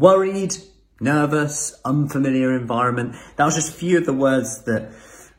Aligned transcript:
worried, 0.00 0.54
nervous, 0.98 1.78
unfamiliar 1.84 2.56
environment. 2.56 3.14
That 3.36 3.44
was 3.44 3.54
just 3.54 3.70
a 3.70 3.74
few 3.74 3.98
of 3.98 4.06
the 4.06 4.14
words 4.14 4.64
that 4.64 4.92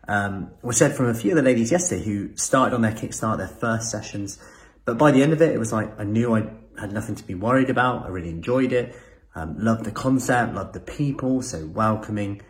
um, 0.08 0.52
were 0.62 0.74
said 0.74 0.96
from 0.96 1.08
a 1.08 1.14
few 1.16 1.32
of 1.32 1.38
the 1.38 1.44
ladies 1.44 1.72
yesterday 1.72 2.04
who 2.04 2.36
started 2.38 2.76
on 2.76 2.82
their 2.82 2.92
Kickstart, 2.92 3.38
their 3.38 3.47
first 3.47 3.89
sessions. 3.89 4.38
But 4.86 4.97
by 4.97 5.12
the 5.12 5.24
end 5.24 5.34
of 5.34 5.42
it, 5.42 5.52
it 5.52 5.58
was 5.58 5.74
like 5.74 6.00
I 6.00 6.04
knew 6.04 6.36
I 6.36 6.44
had 6.79 6.92
nothing 6.92 7.16
to 7.16 7.24
be 7.24 7.34
worried 7.34 7.70
about. 7.70 8.05
I 8.05 8.10
really 8.10 8.29
enjoyed 8.29 8.71
it. 8.71 8.96
Um, 9.34 9.55
loved 9.58 9.86
the 9.86 9.92
concept, 9.92 10.53
loved 10.53 10.73
the 10.73 10.79
people, 10.79 11.41
so 11.41 11.65
welcoming. 11.65 12.41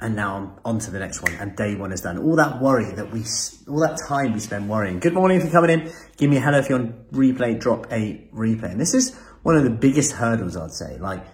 And 0.00 0.16
now 0.16 0.36
I'm 0.36 0.50
on 0.64 0.78
to 0.80 0.90
the 0.90 0.98
next 0.98 1.22
one, 1.22 1.32
and 1.34 1.56
day 1.56 1.74
one 1.74 1.92
is 1.92 2.02
done. 2.02 2.18
All 2.18 2.36
that 2.36 2.60
worry 2.60 2.92
that 2.92 3.12
we, 3.12 3.24
all 3.68 3.80
that 3.80 3.98
time 4.06 4.32
we 4.32 4.40
spend 4.40 4.68
worrying. 4.68 4.98
Good 4.98 5.14
morning 5.14 5.38
if 5.38 5.44
you're 5.44 5.52
coming 5.52 5.70
in. 5.70 5.92
Give 6.16 6.28
me 6.28 6.36
a 6.36 6.40
hello 6.40 6.58
if 6.58 6.68
you're 6.68 6.78
on 6.78 7.06
replay, 7.12 7.58
drop 7.58 7.86
a 7.90 8.28
replay. 8.34 8.72
And 8.72 8.80
this 8.80 8.94
is 8.94 9.14
one 9.42 9.56
of 9.56 9.64
the 9.64 9.70
biggest 9.70 10.12
hurdles, 10.12 10.56
I'd 10.56 10.72
say, 10.72 10.98
like 10.98 11.24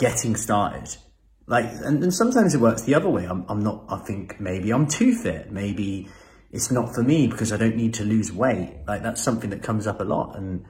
getting 0.00 0.34
started. 0.34 0.96
Like, 1.46 1.66
and, 1.66 2.02
and 2.02 2.12
sometimes 2.12 2.54
it 2.54 2.60
works 2.60 2.82
the 2.82 2.94
other 2.94 3.08
way. 3.08 3.24
I'm, 3.26 3.44
I'm 3.48 3.62
not, 3.62 3.84
I 3.88 3.98
think 3.98 4.40
maybe 4.40 4.72
I'm 4.72 4.86
too 4.86 5.14
fit. 5.14 5.52
Maybe 5.52 6.08
it's 6.50 6.70
not 6.70 6.94
for 6.94 7.02
me 7.02 7.26
because 7.26 7.52
I 7.52 7.56
don't 7.56 7.76
need 7.76 7.94
to 7.94 8.04
lose 8.04 8.32
weight. 8.32 8.78
Like 8.88 9.02
that's 9.02 9.22
something 9.22 9.50
that 9.50 9.62
comes 9.62 9.86
up 9.86 10.00
a 10.00 10.04
lot. 10.04 10.36
And, 10.36 10.64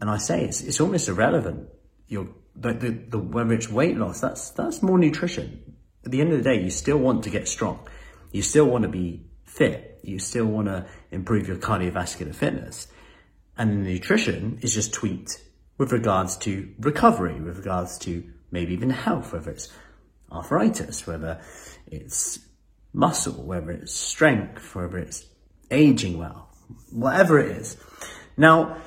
and 0.00 0.10
I 0.10 0.18
say 0.18 0.44
it's, 0.44 0.60
it's 0.60 0.80
almost 0.80 1.08
irrelevant. 1.08 1.68
You're, 2.06 2.28
the, 2.54 2.74
the, 2.74 2.90
the, 2.90 3.18
whether 3.18 3.52
it's 3.52 3.70
weight 3.70 3.96
loss, 3.96 4.20
that's, 4.20 4.50
that's 4.50 4.82
more 4.82 4.98
nutrition. 4.98 5.74
At 6.04 6.10
the 6.10 6.20
end 6.20 6.32
of 6.32 6.38
the 6.38 6.44
day, 6.44 6.62
you 6.62 6.70
still 6.70 6.98
want 6.98 7.24
to 7.24 7.30
get 7.30 7.48
strong. 7.48 7.88
You 8.30 8.42
still 8.42 8.66
want 8.66 8.82
to 8.82 8.88
be 8.88 9.26
fit. 9.44 10.00
You 10.02 10.18
still 10.18 10.46
want 10.46 10.68
to 10.68 10.86
improve 11.10 11.48
your 11.48 11.56
cardiovascular 11.56 12.34
fitness. 12.34 12.88
And 13.56 13.84
nutrition 13.84 14.58
is 14.60 14.74
just 14.74 14.92
tweaked 14.92 15.42
with 15.78 15.92
regards 15.92 16.36
to 16.38 16.72
recovery, 16.78 17.40
with 17.40 17.56
regards 17.56 17.98
to 17.98 18.24
maybe 18.50 18.72
even 18.72 18.90
health, 18.90 19.32
whether 19.32 19.50
it's 19.50 19.72
arthritis, 20.30 21.06
whether 21.06 21.40
it's 21.86 22.38
muscle, 22.92 23.44
whether 23.44 23.70
it's 23.70 23.92
strength, 23.92 24.74
whether 24.74 24.98
it's 24.98 25.26
aging 25.70 26.18
well, 26.18 26.48
whatever 26.90 27.38
it 27.38 27.56
is. 27.56 27.76
Now, 28.36 28.78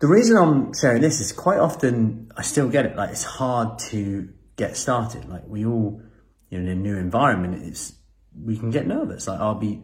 the 0.00 0.06
reason 0.06 0.36
I'm 0.36 0.72
sharing 0.74 1.02
this 1.02 1.20
is 1.20 1.32
quite 1.32 1.58
often 1.58 2.30
I 2.36 2.42
still 2.42 2.68
get 2.68 2.86
it. 2.86 2.96
Like 2.96 3.10
it's 3.10 3.24
hard 3.24 3.78
to 3.90 4.28
get 4.56 4.76
started. 4.76 5.28
Like 5.28 5.42
we 5.46 5.64
all, 5.64 6.02
you 6.50 6.58
know, 6.58 6.70
in 6.70 6.78
a 6.78 6.80
new 6.80 6.96
environment, 6.96 7.62
it's 7.64 7.94
we 8.40 8.56
can 8.56 8.70
get 8.70 8.86
nervous. 8.86 9.26
Like 9.26 9.40
I'll 9.40 9.54
be 9.54 9.82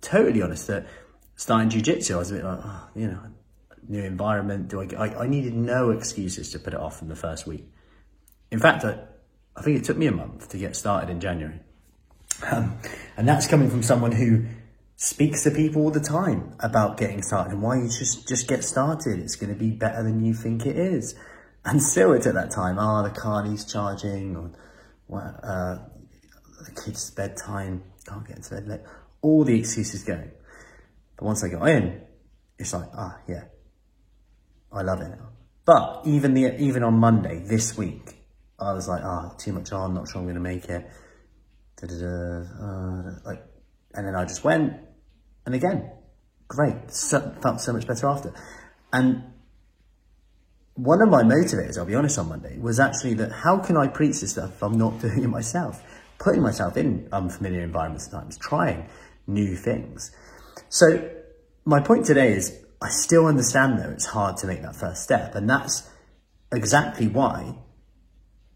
totally 0.00 0.42
honest 0.42 0.66
that 0.66 0.86
starting 1.36 1.70
jujitsu, 1.70 2.14
I 2.14 2.18
was 2.18 2.30
a 2.30 2.34
bit 2.34 2.44
like, 2.44 2.60
oh, 2.62 2.88
you 2.94 3.06
know, 3.08 3.20
new 3.88 4.02
environment. 4.02 4.68
Do 4.68 4.80
I, 4.80 4.88
I? 4.98 5.24
I 5.24 5.26
needed 5.28 5.54
no 5.54 5.90
excuses 5.90 6.50
to 6.50 6.58
put 6.58 6.74
it 6.74 6.80
off 6.80 7.02
in 7.02 7.08
the 7.08 7.16
first 7.16 7.46
week. 7.46 7.66
In 8.50 8.58
fact, 8.58 8.84
I, 8.84 8.98
I 9.56 9.62
think 9.62 9.78
it 9.78 9.84
took 9.84 9.96
me 9.96 10.06
a 10.06 10.12
month 10.12 10.48
to 10.50 10.58
get 10.58 10.76
started 10.76 11.10
in 11.10 11.20
January. 11.20 11.60
Um, 12.50 12.78
and 13.16 13.26
that's 13.26 13.46
coming 13.46 13.70
from 13.70 13.82
someone 13.82 14.12
who 14.12 14.44
speaks 14.96 15.42
to 15.44 15.50
people 15.50 15.82
all 15.82 15.90
the 15.90 16.00
time 16.00 16.54
about 16.60 16.96
getting 16.96 17.22
started 17.22 17.52
and 17.52 17.62
why 17.62 17.76
you 17.76 17.88
just, 17.88 18.28
just 18.28 18.48
get 18.48 18.64
started. 18.64 19.18
It's 19.18 19.36
going 19.36 19.52
to 19.52 19.58
be 19.58 19.70
better 19.70 20.02
than 20.02 20.24
you 20.24 20.34
think 20.34 20.66
it 20.66 20.76
is. 20.76 21.14
And 21.64 21.82
still 21.82 22.12
it's 22.12 22.26
at 22.26 22.34
that 22.34 22.50
time, 22.50 22.78
ah, 22.78 23.00
oh, 23.00 23.08
the 23.08 23.10
car 23.10 23.46
needs 23.46 23.70
charging 23.70 24.36
or 24.36 24.50
uh, 25.42 25.78
the 26.64 26.80
kid's 26.80 27.10
bedtime, 27.10 27.82
can't 28.06 28.26
get 28.26 28.36
into 28.36 28.50
bed 28.50 28.68
late. 28.68 28.80
All 29.22 29.44
the 29.44 29.58
excuses 29.58 30.04
going. 30.04 30.30
But 31.16 31.24
once 31.24 31.42
I 31.42 31.48
got 31.48 31.68
in, 31.68 32.02
it's 32.58 32.72
like, 32.72 32.88
ah, 32.94 33.18
yeah, 33.26 33.44
I 34.72 34.82
love 34.82 35.00
it 35.00 35.08
now. 35.08 35.28
But 35.64 36.02
even 36.04 36.34
the 36.34 36.56
even 36.60 36.84
on 36.84 36.94
Monday 36.94 37.40
this 37.40 37.76
week, 37.76 38.15
I 38.58 38.72
was 38.72 38.88
like, 38.88 39.02
ah, 39.04 39.30
oh, 39.30 39.36
too 39.36 39.52
much 39.52 39.72
on, 39.72 39.94
not 39.94 40.08
sure 40.08 40.18
I'm 40.20 40.24
going 40.24 40.34
to 40.34 40.40
make 40.40 40.64
it. 40.66 40.88
Da, 41.80 41.86
da, 41.86 41.94
da, 41.94 42.06
uh, 42.06 43.18
like, 43.24 43.44
and 43.94 44.06
then 44.06 44.14
I 44.14 44.24
just 44.24 44.44
went, 44.44 44.74
and 45.44 45.54
again, 45.54 45.90
great, 46.48 46.90
so, 46.90 47.34
felt 47.42 47.60
so 47.60 47.72
much 47.72 47.86
better 47.86 48.06
after. 48.06 48.32
And 48.92 49.24
one 50.74 51.02
of 51.02 51.08
my 51.08 51.22
motivators, 51.22 51.78
I'll 51.78 51.86
be 51.86 51.94
honest, 51.94 52.18
on 52.18 52.28
Monday 52.28 52.58
was 52.58 52.80
actually 52.80 53.14
that 53.14 53.32
how 53.32 53.58
can 53.58 53.76
I 53.76 53.88
preach 53.88 54.20
this 54.20 54.32
stuff 54.32 54.50
if 54.56 54.62
I'm 54.62 54.78
not 54.78 55.00
doing 55.00 55.22
it 55.22 55.28
myself? 55.28 55.82
Putting 56.18 56.42
myself 56.42 56.76
in 56.76 57.08
unfamiliar 57.12 57.62
environments 57.62 58.06
at 58.06 58.12
times, 58.12 58.38
trying 58.38 58.88
new 59.26 59.54
things. 59.54 60.12
So 60.68 61.10
my 61.64 61.80
point 61.80 62.06
today 62.06 62.32
is 62.32 62.58
I 62.80 62.88
still 62.88 63.26
understand 63.26 63.78
though 63.78 63.90
it's 63.90 64.06
hard 64.06 64.36
to 64.38 64.46
make 64.46 64.62
that 64.62 64.76
first 64.76 65.02
step, 65.02 65.34
and 65.34 65.48
that's 65.48 65.90
exactly 66.52 67.08
why 67.08 67.56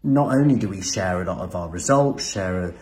not 0.03 0.33
only 0.33 0.55
do 0.55 0.67
we 0.67 0.81
share 0.81 1.21
a 1.21 1.25
lot 1.25 1.39
of 1.39 1.55
our 1.55 1.69
results, 1.69 2.31
share 2.31 2.69
a, 2.69 2.73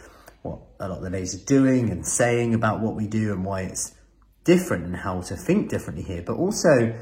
what 0.41 0.59
a 0.79 0.87
lot 0.87 0.97
of 0.97 1.03
the 1.03 1.09
ladies 1.09 1.35
are 1.35 1.45
doing 1.45 1.89
and 1.89 2.05
saying 2.05 2.53
about 2.53 2.79
what 2.79 2.95
we 2.95 3.07
do 3.07 3.33
and 3.33 3.43
why 3.43 3.61
it's 3.61 3.95
different 4.43 4.85
and 4.85 4.95
how 4.95 5.21
to 5.21 5.35
think 5.35 5.69
differently 5.69 6.03
here, 6.03 6.21
but 6.21 6.37
also 6.37 6.97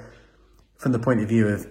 from 0.77 0.91
the 0.91 0.99
point 0.99 1.21
of 1.21 1.29
view 1.29 1.47
of 1.47 1.67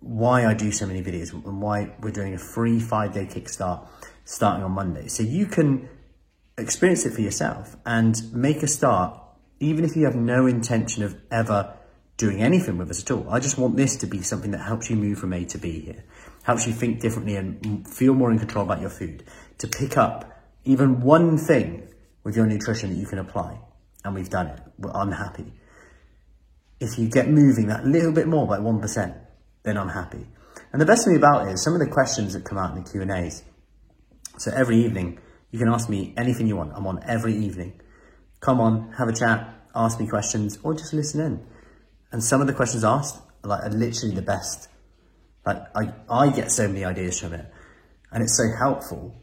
why 0.00 0.46
I 0.46 0.54
do 0.54 0.72
so 0.72 0.86
many 0.86 1.02
videos 1.02 1.32
and 1.32 1.60
why 1.60 1.94
we're 2.00 2.10
doing 2.10 2.34
a 2.34 2.38
free 2.38 2.80
five 2.80 3.12
day 3.12 3.26
kickstart 3.26 3.86
starting 4.24 4.64
on 4.64 4.72
Monday. 4.72 5.08
So 5.08 5.22
you 5.22 5.46
can 5.46 5.88
experience 6.58 7.04
it 7.06 7.12
for 7.12 7.20
yourself 7.20 7.76
and 7.84 8.16
make 8.32 8.62
a 8.62 8.66
start, 8.66 9.20
even 9.60 9.84
if 9.84 9.96
you 9.96 10.04
have 10.06 10.16
no 10.16 10.46
intention 10.46 11.02
of 11.02 11.16
ever 11.30 11.76
doing 12.16 12.42
anything 12.42 12.78
with 12.78 12.90
us 12.90 13.02
at 13.02 13.10
all. 13.10 13.28
I 13.30 13.38
just 13.38 13.58
want 13.58 13.76
this 13.76 13.96
to 13.96 14.06
be 14.06 14.22
something 14.22 14.50
that 14.52 14.62
helps 14.62 14.90
you 14.90 14.96
move 14.96 15.18
from 15.18 15.32
A 15.32 15.44
to 15.46 15.58
B 15.58 15.80
here 15.80 16.04
helps 16.42 16.66
you 16.66 16.72
think 16.72 17.00
differently 17.00 17.36
and 17.36 17.86
feel 17.88 18.14
more 18.14 18.30
in 18.30 18.38
control 18.38 18.64
about 18.64 18.80
your 18.80 18.90
food. 18.90 19.24
To 19.58 19.68
pick 19.68 19.96
up 19.96 20.30
even 20.64 21.00
one 21.00 21.38
thing 21.38 21.88
with 22.24 22.36
your 22.36 22.46
nutrition 22.46 22.90
that 22.90 22.96
you 22.96 23.06
can 23.06 23.18
apply. 23.18 23.58
And 24.04 24.14
we've 24.14 24.30
done 24.30 24.48
it. 24.48 24.60
I'm 24.92 25.12
happy. 25.12 25.52
If 26.80 26.98
you 26.98 27.08
get 27.08 27.28
moving 27.28 27.68
that 27.68 27.86
little 27.86 28.12
bit 28.12 28.26
more 28.26 28.46
by 28.46 28.58
1%, 28.58 29.16
then 29.62 29.78
I'm 29.78 29.88
happy. 29.88 30.26
And 30.72 30.80
the 30.80 30.86
best 30.86 31.04
thing 31.04 31.16
about 31.16 31.46
it 31.46 31.52
is 31.52 31.62
some 31.62 31.74
of 31.74 31.80
the 31.80 31.86
questions 31.86 32.32
that 32.32 32.44
come 32.44 32.58
out 32.58 32.76
in 32.76 32.82
the 32.82 32.90
Q&As. 32.90 33.44
So 34.38 34.50
every 34.52 34.78
evening, 34.78 35.20
you 35.50 35.58
can 35.58 35.68
ask 35.68 35.88
me 35.88 36.14
anything 36.16 36.46
you 36.48 36.56
want. 36.56 36.72
I'm 36.74 36.86
on 36.86 37.00
every 37.04 37.36
evening. 37.36 37.80
Come 38.40 38.60
on, 38.60 38.92
have 38.98 39.08
a 39.08 39.12
chat, 39.12 39.54
ask 39.74 40.00
me 40.00 40.08
questions, 40.08 40.58
or 40.64 40.74
just 40.74 40.92
listen 40.92 41.20
in. 41.20 41.46
And 42.10 42.24
some 42.24 42.40
of 42.40 42.48
the 42.48 42.52
questions 42.52 42.82
asked 42.82 43.20
like, 43.44 43.62
are 43.62 43.70
literally 43.70 44.14
the 44.14 44.22
best 44.22 44.68
like 45.44 45.62
I, 45.74 45.92
I 46.08 46.30
get 46.30 46.50
so 46.50 46.68
many 46.68 46.84
ideas 46.84 47.20
from 47.20 47.34
it 47.34 47.46
and 48.12 48.22
it's 48.22 48.36
so 48.36 48.44
helpful. 48.58 49.14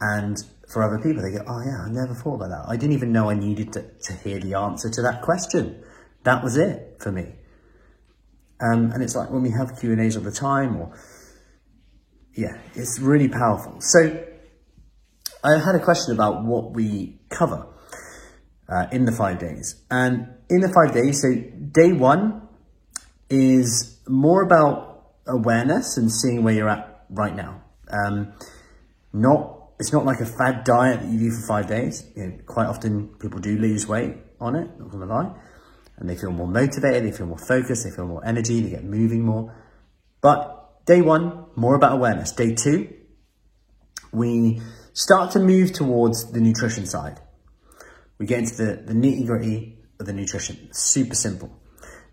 And 0.00 0.36
for 0.68 0.82
other 0.82 0.98
people, 0.98 1.22
they 1.22 1.32
go, 1.32 1.44
oh 1.46 1.62
yeah, 1.64 1.82
I 1.84 1.90
never 1.90 2.14
thought 2.14 2.36
about 2.36 2.48
that. 2.48 2.64
I 2.68 2.76
didn't 2.76 2.94
even 2.94 3.12
know 3.12 3.28
I 3.28 3.34
needed 3.34 3.72
to, 3.74 3.82
to 4.04 4.12
hear 4.14 4.38
the 4.38 4.54
answer 4.54 4.88
to 4.88 5.02
that 5.02 5.20
question. 5.22 5.82
That 6.24 6.42
was 6.42 6.56
it 6.56 6.96
for 7.00 7.12
me. 7.12 7.34
Um, 8.60 8.92
and 8.92 9.02
it's 9.02 9.14
like 9.16 9.30
when 9.30 9.42
we 9.42 9.50
have 9.50 9.78
Q 9.78 9.92
and 9.92 10.00
A's 10.00 10.16
all 10.16 10.22
the 10.22 10.30
time, 10.30 10.76
or 10.76 10.94
yeah, 12.34 12.58
it's 12.74 12.98
really 13.00 13.28
powerful. 13.28 13.80
So 13.80 14.24
I 15.42 15.58
had 15.58 15.74
a 15.74 15.80
question 15.80 16.14
about 16.14 16.44
what 16.44 16.72
we 16.72 17.20
cover 17.30 17.66
uh, 18.68 18.86
in 18.92 19.06
the 19.06 19.12
five 19.12 19.38
days, 19.38 19.82
and 19.90 20.28
in 20.50 20.60
the 20.60 20.68
five 20.68 20.94
days, 20.94 21.22
so 21.22 21.34
day 21.72 21.92
one 21.92 22.48
is 23.30 23.98
more 24.06 24.42
about 24.42 24.89
awareness 25.30 25.96
and 25.96 26.10
seeing 26.10 26.42
where 26.42 26.54
you're 26.54 26.68
at 26.68 27.04
right 27.10 27.34
now. 27.34 27.62
Um, 27.88 28.32
not 29.12 29.56
it's 29.78 29.92
not 29.94 30.04
like 30.04 30.20
a 30.20 30.26
fad 30.26 30.64
diet 30.64 31.00
that 31.00 31.08
you 31.08 31.18
do 31.18 31.30
for 31.30 31.46
five 31.46 31.66
days. 31.66 32.06
You 32.14 32.26
know, 32.26 32.38
quite 32.44 32.66
often 32.66 33.08
people 33.18 33.40
do 33.40 33.56
lose 33.56 33.88
weight 33.88 34.14
on 34.38 34.54
it, 34.54 34.78
not 34.78 34.90
gonna 34.90 35.06
lie. 35.06 35.34
And 35.96 36.08
they 36.08 36.16
feel 36.16 36.32
more 36.32 36.46
motivated, 36.46 37.04
they 37.04 37.16
feel 37.16 37.26
more 37.26 37.38
focused, 37.38 37.84
they 37.84 37.90
feel 37.90 38.06
more 38.06 38.24
energy, 38.24 38.60
they 38.60 38.70
get 38.70 38.84
moving 38.84 39.22
more. 39.22 39.54
But 40.20 40.84
day 40.84 41.00
one, 41.00 41.46
more 41.56 41.74
about 41.74 41.92
awareness. 41.92 42.32
Day 42.32 42.54
two, 42.54 42.92
we 44.12 44.60
start 44.92 45.32
to 45.32 45.38
move 45.38 45.72
towards 45.72 46.30
the 46.32 46.40
nutrition 46.40 46.86
side. 46.86 47.20
We 48.18 48.26
get 48.26 48.40
into 48.40 48.56
the, 48.56 48.82
the 48.84 48.92
nitty 48.92 49.26
gritty 49.26 49.78
of 49.98 50.06
the 50.06 50.12
nutrition. 50.12 50.68
Super 50.72 51.14
simple. 51.14 51.59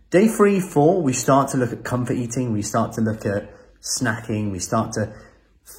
Day 0.09 0.29
three, 0.29 0.61
four, 0.61 1.01
we 1.01 1.11
start 1.11 1.49
to 1.49 1.57
look 1.57 1.73
at 1.73 1.83
comfort 1.83 2.13
eating. 2.13 2.53
We 2.53 2.61
start 2.61 2.93
to 2.93 3.01
look 3.01 3.25
at 3.25 3.53
snacking. 3.81 4.53
We 4.53 4.59
start 4.59 4.93
to 4.93 5.13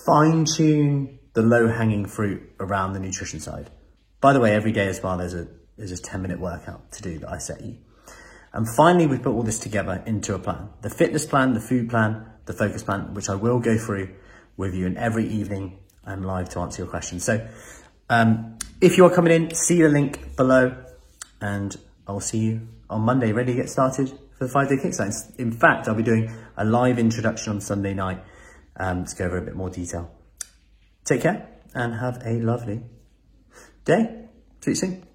fine 0.04 0.44
tune 0.44 1.19
the 1.32 1.40
low 1.40 1.69
hanging 1.69 2.04
fruit 2.04 2.42
around 2.60 2.92
the 2.92 3.00
nutrition 3.00 3.40
side. 3.40 3.70
By 4.20 4.34
the 4.34 4.40
way, 4.40 4.54
every 4.54 4.72
day 4.72 4.86
as 4.88 5.02
well, 5.02 5.16
there's 5.16 5.32
a, 5.32 5.48
there's 5.78 5.92
a 5.92 6.02
10 6.02 6.20
minute 6.20 6.40
workout 6.40 6.92
to 6.92 7.02
do 7.02 7.19
that 7.20 7.30
I 7.30 7.38
set 7.38 7.62
you. 7.62 7.78
And 8.52 8.69
finally, 8.69 9.06
we 9.06 9.16
put 9.16 9.32
all 9.32 9.42
this 9.42 9.58
together 9.58 10.02
into 10.04 10.34
a 10.34 10.38
plan. 10.38 10.69
The 10.82 10.90
fitness 10.90 11.25
plan, 11.25 11.54
the 11.54 11.60
food 11.60 11.88
plan, 11.88 12.26
the 12.44 12.52
focus 12.52 12.82
plan, 12.82 13.14
which 13.14 13.30
I 13.30 13.34
will 13.34 13.60
go 13.60 13.78
through 13.78 14.14
with 14.58 14.75
you. 14.75 14.84
And 14.84 14.98
every 14.98 15.26
evening 15.26 15.78
I'm 16.04 16.22
live 16.22 16.50
to 16.50 16.60
answer 16.60 16.82
your 16.82 16.90
questions. 16.90 17.25
So 17.25 17.48
um, 18.10 18.58
if 18.82 18.98
you 18.98 19.06
are 19.06 19.10
coming 19.10 19.32
in, 19.32 19.54
see 19.54 19.80
the 19.80 19.88
link 19.88 20.36
below 20.36 20.84
and 21.40 21.75
I'll 22.06 22.20
see 22.20 22.38
you 22.38 22.69
on 22.90 23.02
Monday, 23.02 23.32
ready 23.32 23.52
to 23.52 23.56
get 23.56 23.70
started 23.70 24.08
for 24.37 24.46
the 24.46 24.49
five-day 24.50 24.76
kickstart. 24.76 25.38
In 25.38 25.52
fact, 25.52 25.88
I'll 25.88 25.94
be 25.94 26.02
doing 26.02 26.31
a 26.56 26.64
live 26.64 26.99
introduction 26.99 27.55
on 27.55 27.61
Sunday 27.61 27.94
night 27.94 28.23
um, 28.76 29.05
to 29.05 29.17
go 29.17 29.26
over 29.26 29.38
a 29.38 29.43
bit 29.43 29.56
more 29.56 29.70
detail. 29.70 30.11
Take 31.05 31.23
care 31.23 31.49
and 31.75 31.94
have 31.94 32.23
a 32.25 32.40
lovely 32.40 32.82
day. 33.85 34.29
See 34.61 34.73
you 34.73 34.75
soon. 34.75 35.08